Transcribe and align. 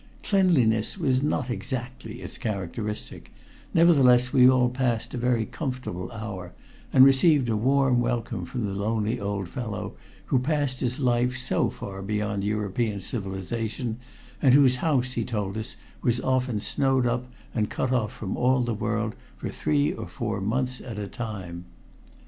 Cleanliness 0.23 0.97
was 0.97 1.21
not 1.21 1.51
exactly 1.51 2.23
its 2.23 2.39
characteristic, 2.39 3.31
nevertheless 3.71 4.33
we 4.33 4.49
all 4.49 4.67
passed 4.67 5.13
a 5.13 5.17
very 5.19 5.45
comfortable 5.45 6.11
hour, 6.11 6.53
and 6.91 7.05
received 7.05 7.49
a 7.49 7.55
warm 7.55 7.99
welcome 7.99 8.43
from 8.45 8.65
the 8.65 8.73
lonely 8.73 9.19
old 9.19 9.47
fellow 9.47 9.93
who 10.25 10.39
passed 10.39 10.79
his 10.79 10.99
life 10.99 11.37
so 11.37 11.69
far 11.69 12.01
beyond 12.01 12.43
European 12.43 12.99
civilization, 12.99 13.99
and 14.41 14.55
whose 14.55 14.77
house, 14.77 15.11
he 15.11 15.23
told 15.23 15.55
us, 15.55 15.77
was 16.01 16.19
often 16.19 16.59
snowed 16.59 17.05
up 17.05 17.31
and 17.53 17.69
cut 17.69 17.91
off 17.91 18.11
from 18.11 18.35
all 18.35 18.61
the 18.61 18.73
world 18.73 19.15
for 19.37 19.49
three 19.49 19.93
or 19.93 20.07
four 20.07 20.41
months 20.41 20.81
at 20.83 20.97
a 20.97 21.07
time. 21.07 21.65